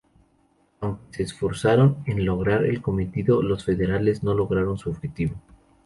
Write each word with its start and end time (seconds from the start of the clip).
Aunque 0.79 1.13
se 1.17 1.21
esforzaron 1.21 2.03
en 2.07 2.25
lograr 2.25 2.65
el 2.65 2.81
cometido, 2.81 3.43
los 3.43 3.63
federales 3.65 4.23
no 4.23 4.33
lograron 4.33 4.79
su 4.79 4.89
objetivo. 4.89 5.35